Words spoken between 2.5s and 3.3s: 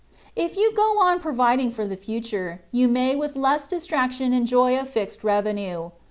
you may